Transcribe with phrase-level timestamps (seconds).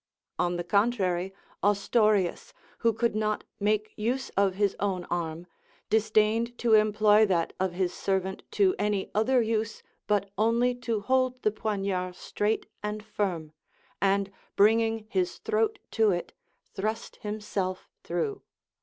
[0.39, 1.31] On the contrary,
[1.61, 5.45] Ostorius, who could not make use of his own arm,
[5.91, 11.43] disdained to employ that of his servant to any other use but only to hold
[11.43, 13.51] the poniard straight and firm;
[14.01, 16.33] and bringing his throat to it,
[16.73, 18.41] thrust himself through.